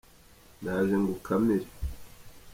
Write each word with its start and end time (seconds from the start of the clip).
ndaje 0.59 0.95
ngukamire. 1.01 1.67